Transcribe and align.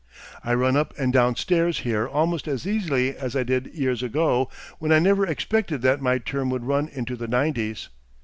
I 0.43 0.55
run 0.55 0.75
up 0.75 0.95
and 0.97 1.13
down 1.13 1.35
stairs 1.35 1.81
here 1.81 2.07
almost 2.07 2.47
as 2.47 2.65
easily 2.65 3.15
as 3.15 3.35
I 3.35 3.43
did 3.43 3.67
years 3.67 4.01
ago, 4.01 4.49
when 4.79 4.91
I 4.91 4.97
never 4.97 5.27
expected 5.27 5.83
that 5.83 6.01
my 6.01 6.17
term 6.17 6.49
would 6.49 6.63
run 6.65 6.87
into 6.87 7.15
the 7.15 7.27
nineties. 7.27 7.89